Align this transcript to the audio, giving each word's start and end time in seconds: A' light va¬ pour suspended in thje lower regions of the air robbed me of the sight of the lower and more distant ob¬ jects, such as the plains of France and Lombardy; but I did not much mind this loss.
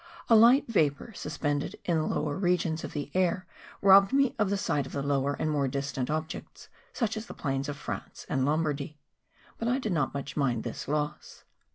A' 0.29 0.35
light 0.45 0.67
va¬ 0.67 0.97
pour 0.97 1.13
suspended 1.13 1.75
in 1.85 1.95
thje 1.95 2.09
lower 2.09 2.35
regions 2.35 2.83
of 2.83 2.93
the 2.93 3.11
air 3.13 3.45
robbed 3.83 4.11
me 4.11 4.33
of 4.39 4.49
the 4.49 4.57
sight 4.57 4.87
of 4.87 4.93
the 4.93 5.03
lower 5.03 5.33
and 5.37 5.51
more 5.51 5.67
distant 5.67 6.09
ob¬ 6.09 6.25
jects, 6.27 6.69
such 6.91 7.15
as 7.15 7.27
the 7.27 7.35
plains 7.35 7.69
of 7.69 7.77
France 7.77 8.25
and 8.27 8.43
Lombardy; 8.43 8.97
but 9.59 9.67
I 9.67 9.77
did 9.77 9.91
not 9.93 10.15
much 10.15 10.35
mind 10.35 10.63
this 10.63 10.87
loss. 10.87 11.43